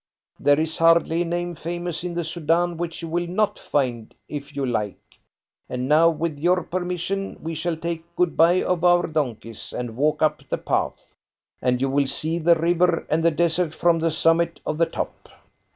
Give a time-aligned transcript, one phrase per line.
[0.39, 4.55] There is hardly a name famous in the Soudan which you will not find, if
[4.55, 4.97] you like.
[5.69, 10.23] And now, with your permission, we shall take good bye of our donkeys and walk
[10.23, 11.05] up the path,
[11.61, 15.29] and you will see the river and the desert from the summit of the top."